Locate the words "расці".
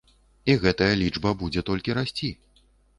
2.03-2.37